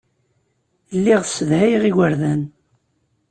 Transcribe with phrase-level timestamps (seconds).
[0.97, 2.41] Lliɣ ssedhayeɣ igerdan.